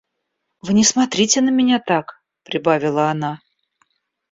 [0.63, 3.39] Вы не смотрите на меня так,— прибавила она.